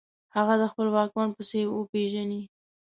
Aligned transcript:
هغه 0.35 0.53
د 0.61 0.63
خپل 0.71 0.87
واکمن 0.95 1.29
په 1.37 1.41
حیث 1.49 1.67
وپیژني. 1.69 2.41